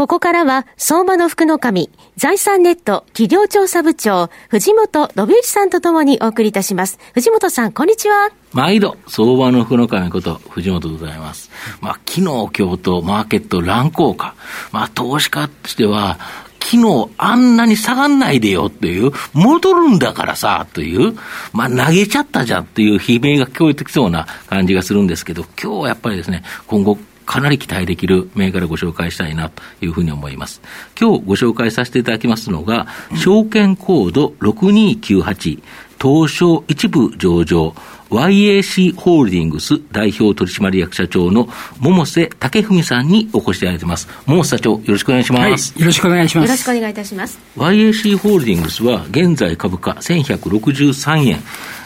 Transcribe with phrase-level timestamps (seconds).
[0.00, 6.98] ここからは、相場の福の神、財産ネット企業調査部長、藤本信之さんとともにお送りいたします。
[7.12, 8.30] 藤本さん、こんにちは。
[8.54, 11.50] 毎度、相場の福の神こと、藤本でございます。
[11.82, 14.34] まあ、昨日、今日とマーケット乱高下。
[14.72, 16.18] まあ、投資家としては、
[16.62, 21.14] 昨日あんなに下がんないでよっていう、戻るんだからさ、という、
[21.52, 26.96] まあ投げちゃったじゃんっていう悲鳴が聞こえてきそうな感じがするんですけど、今日はやっぱりですね、今後
[27.30, 30.60] かなり期待できる銘柄ご紹介したいなというふうに思います。
[31.00, 35.62] 今日ご紹介させていただきますのが、証券コード6298、
[36.02, 37.72] 東証一部上場、
[38.10, 41.48] YAC ホールディングス代表取締役社長の
[41.80, 44.08] 百瀬武文さんにお越しいただいてます。
[44.26, 45.80] 百瀬社長、よろしくお願いします、はい。
[45.82, 46.46] よろしくお願いします。
[46.46, 47.38] よろしくお願いいたします。
[47.56, 51.40] YAC ホールディングスは現在株価1163円。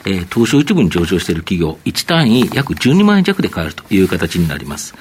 [0.07, 4.95] えー、東証一部に上場している企業、1単位約12万円弱で買えるという形になります。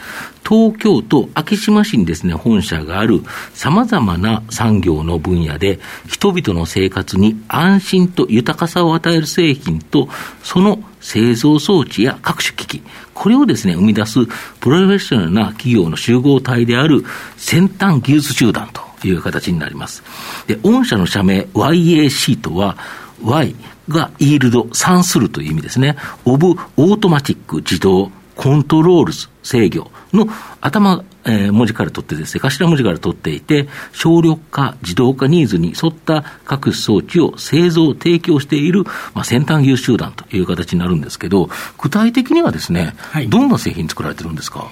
[0.47, 3.21] 東京都昭島市にですね、本社がある
[3.53, 10.09] 様々な産業の分野で、人々の生活に安心と豊かさを与える製品と、
[10.41, 14.25] その製造装置や各種機器、これをですね、生み出す
[14.59, 17.03] プロフェッショナルな企業の集合体である
[17.37, 20.03] 先端技術集団という形になります。
[20.47, 22.77] で、御社の社名 YAC とは、
[23.21, 23.55] Y
[23.89, 25.97] がイールド、算するという意味ですね。
[26.25, 30.27] of Automatic 自動 Controls 制御の
[30.59, 44.67] 頭、えー、文字から取ってですね、頭文字から取っていて、省力化、自動化ニーズに沿った各種装置を製造、提供している、まあ、先端技術集団という形になるんですけど、具体的にはですね、はい、どんな製品作られてるんですか？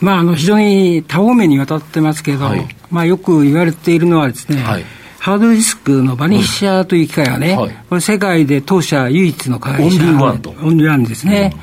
[0.00, 4.84] まあ、あの非常に多方面にわたってますけど、はい、まあ、よく言われているのはですね、はい
[5.24, 9.82] ハードディスクのバニッシャーという機械はね、はい、これ世界で当社唯一の会社。
[9.82, 10.50] オンリーワンと。
[10.50, 11.54] オンリーワンですね。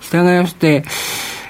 [0.00, 0.84] 従いまして、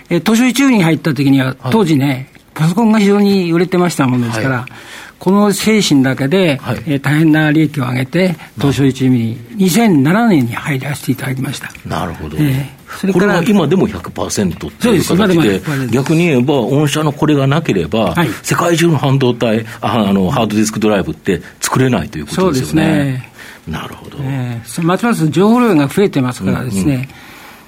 [0.09, 4.73] え図書一部に入った時には、当時ね、パソコンが非常に売れてましたものですから、はい、
[5.19, 11.69] この精神だけで、はい、え大変な利益を上げて、東証一部に2007年に入らせていただきました。
[11.87, 12.39] なるほど。
[12.39, 12.78] えー
[13.13, 15.61] これは今でも100%っていう形で、
[15.91, 23.05] 逆に言えば、御社のこれがなければ、はい、世界中の半導体あの、ハードディスクドライブって作れないということですよね。
[23.05, 23.33] ね。
[23.69, 27.09] なるほど、えー、ますます情報量が増えてますからですね、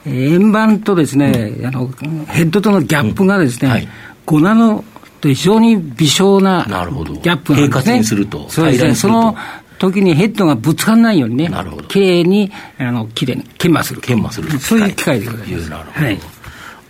[0.07, 1.89] うんうん、円盤とですね、うん、あの
[2.27, 3.73] ヘッドとのギャップがですね、うん。
[3.73, 3.89] はい、
[4.27, 4.85] 5ナノ
[5.21, 7.99] と非常に微小なギャップなんですね。
[7.99, 8.49] にすると。
[8.49, 8.95] そうですね。
[8.95, 9.37] その
[9.81, 14.03] 時にヘッドがぶつからないようにね、なるほどきれいに、あの、きれいに研磨する。
[14.03, 14.51] 研磨する。
[14.61, 15.71] そういう機械でございます。
[15.71, 16.07] なるほど。
[16.07, 16.21] はい。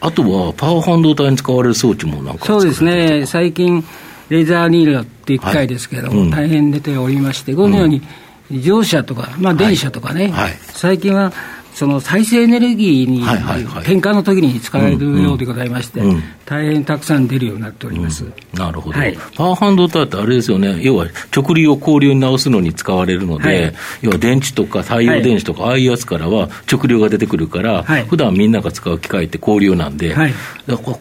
[0.00, 3.26] あとは、パワー半導体に使われる装置もなんかそうですね。
[3.26, 3.84] 最近、
[4.28, 8.02] レーザーニーラーっていう機械ですけれども、はいうん、大変出ておりまして、このように、
[8.50, 11.32] 自動車とか、まあ電車とかね、はいはい、最近は
[11.74, 16.02] その再生エネルギーに転換の時に使われるようでございまして、
[16.44, 30.34] 大変たくさん出るようになっております、うん、なるほど、はい、パワー半導体ってあれですよね、要は直流を交流に直すのに使われるので、はい、要は電池とか太陽電池とか、ああいうやつからは直流が出てくるから、はい、普段みんなが使う機械って交流なんで、はい、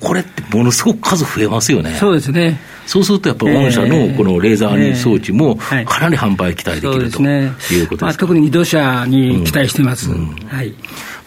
[0.01, 1.95] これってものすごく数増えますよね。
[1.95, 10.09] そうですねそうするとやっぱり御社のこのレーザー装置もかなり販売期待できる、えー、ということですか、まあ、特に自動車に期待してます。
[10.09, 10.17] うん。
[10.17, 10.73] うん、はい。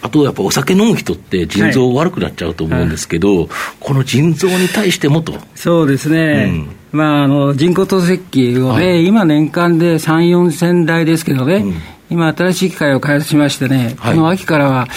[0.03, 5.34] あとやっぱお酒飲む人って腎臓悪くなっちゃうと思うんですけど、はい、この腎臓に対してもと。
[5.55, 6.50] そうですね。
[6.93, 11.75] うん、まあ、あの、人工透析機をね、はい、今年間で3、4千台ですけどね、うん、
[12.11, 14.89] 今新しい機械を開発しましてね、この秋からは、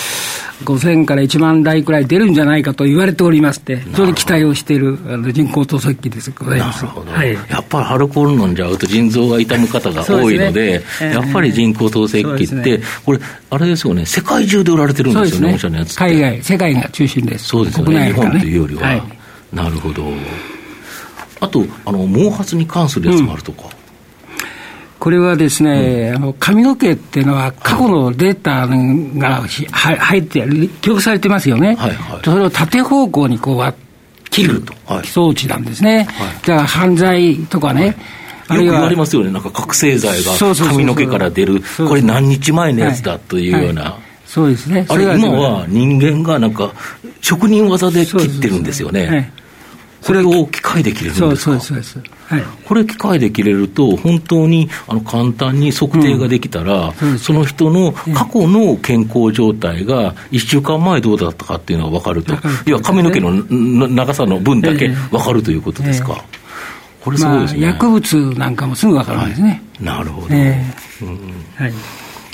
[0.64, 6.32] 5000から1万台くらい出るんじゃないかと言われておりまして、非常に期待をしているあの人工透析機です。
[6.32, 6.86] ございます。
[6.86, 13.20] はい、やっぱりアルコール飲んじゃうと腎臓が痛む方が多いので、 でね、やっぱり人工透析機って、ね、これ、
[13.50, 15.80] あれですよね、世界中で売られてるんですよね、ね。
[15.80, 17.48] の海外、世界が中心です。
[17.48, 18.88] そうですよね、日本というよりは。
[18.88, 19.04] はい、
[19.54, 20.06] なるほど。
[21.42, 23.75] あと、あの毛髪に関するやつもあるとか。
[25.06, 30.44] うんこれはですね、うん、あの髪の毛っていうのは、過去のデータが入って、
[30.82, 33.74] 記録されてますよね、はいはい、それを縦方向にこう
[34.32, 34.64] 切る
[35.04, 37.96] 装置なんですね、はい、だから犯罪とかね、
[38.48, 43.82] はい、よく言われますよね、なんか覚醒剤が髪の毛から出る、これ何日前のやつだというような。
[43.84, 43.92] はい。
[43.92, 44.86] はいそうですね。
[44.90, 46.74] あれ、今は人間がなんか、
[47.22, 49.32] 職人技で切ってるんですよね。
[50.06, 51.52] これを機械で切れるんですか？
[51.52, 52.00] そうそうです。
[52.28, 62.34] はい、これ機械で切れると、本当にあの簡単に測定ができたら、うん、その人の過去の健康状態が1週間前どうだったかっていうのが分かると、
[62.66, 63.32] 要は髪の毛の
[63.88, 66.24] 長さの分だけ分かるということですか？
[67.04, 69.62] これすごいですね、まあ、薬物なんかもすぐ分かるんですね。
[69.78, 71.18] はい、なるほど、えー、うん、
[71.56, 71.74] はい。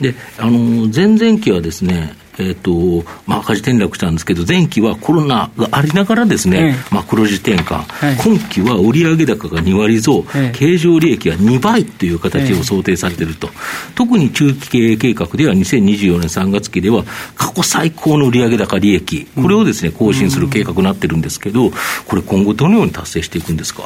[0.02, 10.24] であの前々期はですね、えーとまあ、赤字転落したんですけど、前期はコロナがありながらですね、まあ、黒字転換、はい、今期は売上高が2割増、
[10.54, 13.50] 経常利益は2倍という形を想定されていると、
[13.96, 17.04] 特に中期経営計画では2024年3月期では、
[17.36, 21.72] 過去最高の売上高利益、これをですね更新する計画になってるんですけど、
[22.08, 23.84] これ、今後、どのように達成していくんですか？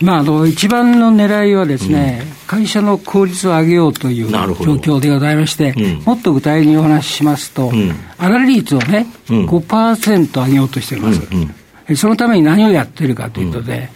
[0.00, 7.70] まあ、あの一番の狙いはですね、うん、会社の効率を上げようという状況でございまして、うん、もっと具体的にお話ししますと、
[8.18, 11.20] 粗利率をね、うん、5%上げようとしています。
[11.30, 11.54] うん
[11.88, 13.90] うん、そのために何をやってるかということで、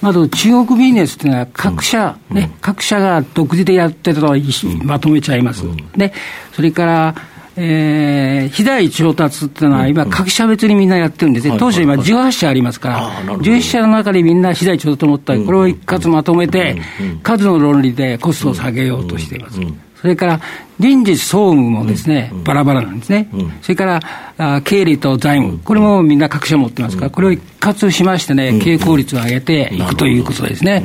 [0.00, 4.36] まず中国ビジネスというのは各社、ね、各社が独自でやってるのを
[4.82, 5.64] まとめちゃいます。
[5.94, 6.12] で、
[6.52, 7.14] それから、
[7.56, 16.80] えー、肥大調達っていうのは、今、各社別にみんなやってるんですね、当初、今、18社ありますから、11社の中でみんな肥大調達と思ったら、これを一括まとめて、
[17.22, 19.60] 数の論理でコストを下げようとしています。
[20.00, 20.40] それから
[20.78, 23.28] 臨時総務もですね、バラバラなんですね。
[23.60, 24.00] それから
[24.38, 30.84] あ経理と財務、これもみんな各社持ってますから、これを一括しましてね、経営効率を上げていくということですね。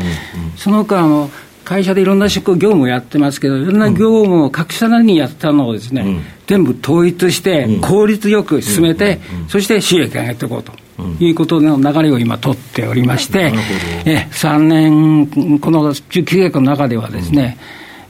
[0.57, 1.31] その他の
[1.65, 9.19] 会社でいろんな職業務をやってますけど、いろんな業務を各社なりにやったのをですね、うん、全部統一して、効率よく進めて、
[9.50, 10.71] そして収益を上げていこうと。
[11.19, 13.51] いうことの流れを今取っておりまして、
[14.06, 17.57] え3年、この中期計画の中ではですね、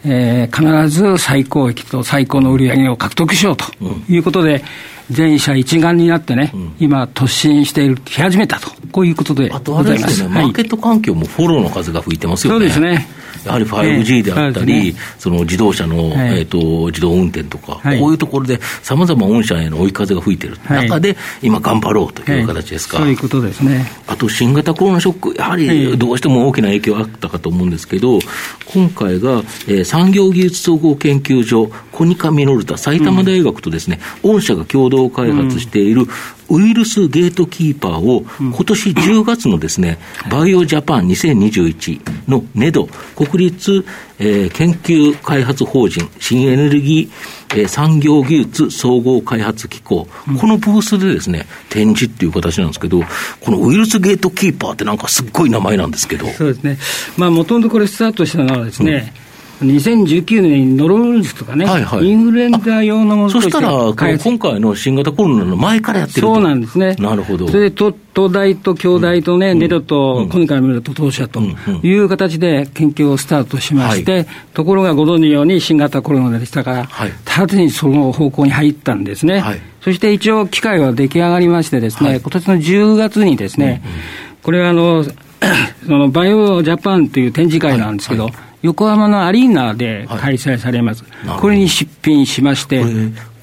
[0.06, 3.66] えー、必ず最高益と最高の売り上げを獲得しようと
[4.08, 4.64] いうことで、
[5.12, 9.62] 全社一丸になってね、うん、今、突進している、来始めたと、こういうことでございます。
[9.62, 12.60] あとあれですね、マーケット環境もフォローの数が吹いてますよね。
[12.60, 13.08] そうですね。
[13.44, 23.86] やはり 5G であったり、その自動車の、えー、と自動運転とか、こういうところでさまざま御社への追い風が吹いてる中で、今、頑張ろうという形ですか、そういうことですね。
[24.08, 28.20] あと、新型コロナショック、やはりどうしても大きな影響があったかと思うんですけど、
[28.68, 36.08] 今回が、えー、産業技術総合研究所、コニカミノルタ、埼玉大学とですね、御社が共同開発している、
[36.50, 39.98] ウイルスゲートキーパーを、今年10月のですね、
[40.30, 43.86] バイオジャパン2021のネド、国立、
[44.20, 50.08] えー、研究開発法人新エネルギー、えー、産業技術総合開発機構、
[50.40, 53.02] このブースでですね、展示っていう形なんですけど、
[53.42, 56.28] このウイルスゲートキーパーってなんかすっごい名前なんですけど。
[56.28, 56.78] そうですね。
[57.18, 59.26] まあ、もともとこれスタートしたのはですね、うん
[59.62, 66.96] 2019年にノロウイルスとかね、はいはい、インフルエンザ用のものとしてそしたら、今回の新型コロナの前からやってるそうなんですね。
[66.96, 67.48] なるほど。
[67.48, 67.94] それで、東
[68.32, 71.40] 大と京大とね、うん、ネドと、コニカミルと当社と
[71.84, 79.40] いう形で研究をスタートしまして、はい、ところがご存じのように新型コロナでしたから、はい、直ちにその方向に入ったんですね。
[79.40, 83.98] はい、そして一応、機械は出来上がりましてですね、はい、今年の10月にですね、うんうん、
[84.44, 85.06] これはあの、
[85.86, 88.30] そのバイオジャパンという展示会なんですけど、
[88.66, 92.84] 横浜のアリーナで開催されます、はい、これに出品しまして。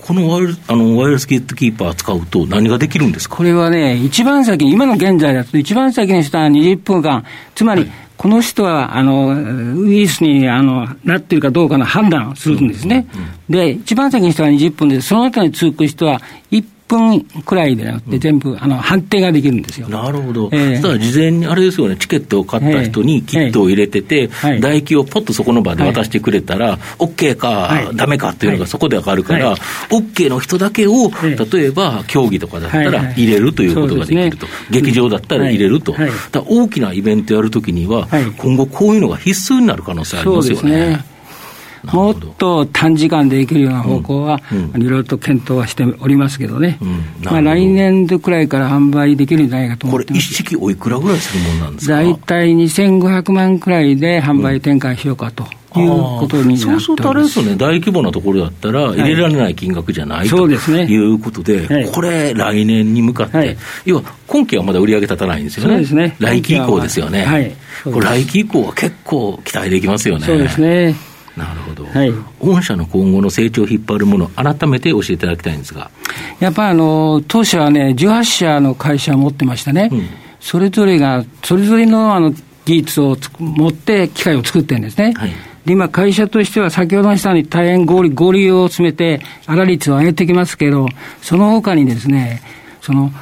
[0.03, 3.37] このワイあのワイヤレスゲートキーパー使うと何ができるんですか？
[3.37, 7.25] これはね、一番先に、今の現在だと、一番先にした20分間、
[7.55, 9.29] つまり、この人はあの
[9.81, 13.07] ウイルスにあのなっているかどうかの判断をするんですね。
[13.15, 19.89] うんうんうん、で、一番先に人は20分で、その後に続く人は1分くらいでなくて、全部、あの判定ができるんですよ。
[19.89, 20.51] なるほど。
[20.53, 29.57] えー、たら事前にあれですよね、チケットを買った人にキットを入れてて、唾液をポッとそこの場で渡してくれたら、OK か、ダメかっていうのがそこでわかるから、
[29.89, 31.11] OK の人だけを、
[31.55, 34.47] 例えば競技とかだったら入れるということができると。
[34.71, 35.95] 劇場だったら入れると。
[36.47, 41.12] 大きなイベントやるときには、今後こういうのが必須になる可能性ありますよね。
[41.85, 44.41] もっと短時間でできるような方向は、
[44.77, 46.79] いろいろと検討はしておりますけどね、
[47.23, 51.95] まあ、来年度くらいから販売できるんじゃないかと思ってこれ、一式おいくらぐらいするものなんですか？
[51.95, 55.47] 大体2500万くらいで販売展開しようかと。
[55.75, 66.17] いうことにそうするとあれですよね、大規模なところだったら、入れられない金額じゃない、はい、ということで、はい、これ、来年に向かって、はい、要は今期はまだ売り上げ立たないんですよね、ね。
[66.19, 70.27] 来期以降ですよね、はい、これ、来期以降は結構期待できますよね。
[70.27, 70.95] そうですね
[71.37, 75.91] なるほど、はい、御社の今後の成長を引っ張るもの、改めて教えていただきたいんですが。
[76.41, 80.09] やっぱりあの当社はね、18社の会社を持ってましてね、うん、
[80.41, 82.35] それぞれが、それぞれのあの
[82.65, 85.15] 技術を持って機械を作ってるんですね。
[85.17, 85.31] はい。
[85.65, 90.87] で今、会社としては先ほどの下に大変合理合理を詰めて、粗率を上げてきますけど、
[91.23, 92.43] その他にですね、
[92.81, 93.13] その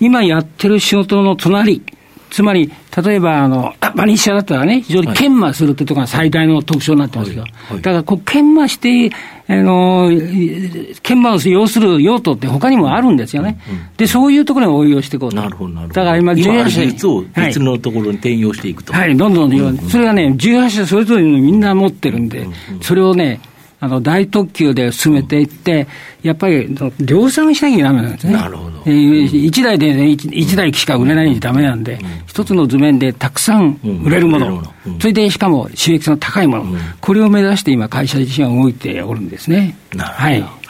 [0.00, 1.82] 今やってる仕事の隣、
[2.34, 2.68] つまり、
[3.00, 9.14] 例えば、あの、バニッシャだったらね、非常に研磨するってところが最大の特徴になってますけど、はいはい、だから、こう、研磨して、
[9.46, 10.10] あの、
[11.04, 13.60] 研磨を要する用途って他にもあるんですよね。
[13.68, 15.36] うんうん、で、そういうところに応用していこうと。
[15.36, 16.00] なるほど、なるほど。
[16.00, 16.80] だから今、18社。
[16.80, 18.92] 技術を別のところに転用していくと。
[18.92, 23.38] はい、はい、どんどん、うんうん、それがね、18社それぞれのみんな持ってるんで、うんうん、それをね、
[23.84, 25.86] あの大特急で進めていって、
[26.22, 28.32] やっぱり量産しなきゃだめなんですね。
[28.32, 28.82] なるほど。
[28.86, 34.62] えー、1台でね1、1台しか売れないんだめなんで、一、つの図面でたくさん売れるもの、
[35.00, 36.64] それでしかも収益性の高いもの、
[37.02, 39.76] これを目指して今、会社自身は動いておるんですね。
[39.92, 40.24] なるほど。
[40.24, 40.63] はい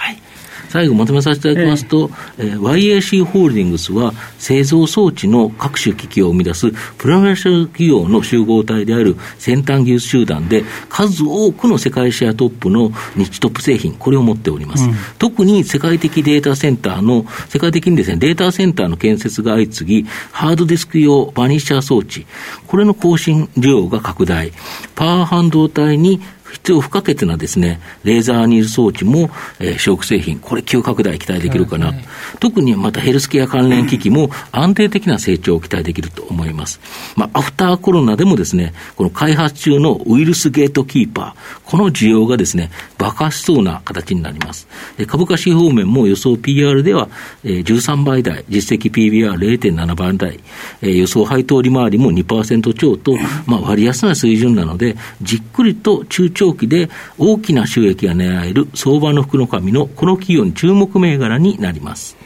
[0.75, 14.85] 最後まとめさせていただきますと、えー、YAC ホールディングスは製造装置の各種機器を生み出すプロフェッショナル企業の集合体である先端技術集団で数多くの世界シェアトップの日トップ製品、これを持っております。
[14.85, 22.26] うん、特に世界的データセンターの、世界的にですね、データセンターの建設が相次ぎ、ハードディスク用バニッシャー装置、
[22.66, 24.52] これの更新量が拡大、
[24.95, 26.21] パワー半導体に
[26.54, 31.90] 必要不可欠なですね、レーザーニーズ装置も、えー、食製品、これ急拡大期待できるかな。
[31.92, 32.04] ね、
[32.40, 36.80] 特にまたヘルスケア関連機器も安定的な成長を期待できると思います。
[37.16, 44.68] まあ、アフターコロナでもですね、この開発中のウイルスゲートキーパー、この需要がですね、爆発しそうな形になります。
[45.06, 47.08] 株価指標面も予想 PR では、
[47.42, 50.40] えー、13倍台、実績 PBR0.7 倍台、
[50.82, 62.17] えー、予想配当利回りも2%超と、まあ、割安な水準なので、じっくりと中長期で大きな収益が狙える相場の福の神のこの企業に注目銘柄になります。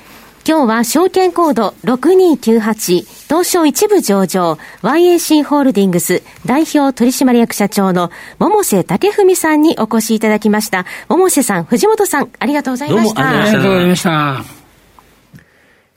[0.48, 10.86] 今日は証券コード6298東証一部上場 YAC ホールディングス代表取締役社長の桃瀬武文さんにお越しいただきました。
[11.10, 13.28] 桃瀬さん、藤本さん、ありがとうございました。
[13.28, 14.44] ありがとうございました。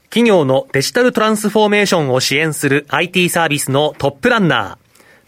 [0.10, 4.81] 企業のデジタルトランスフォーメーションを支援する IT サービスのトップランナー。